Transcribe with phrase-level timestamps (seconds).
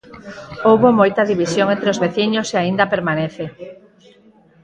[0.67, 3.45] Houbo moita división entre os veciños e aínda permanece.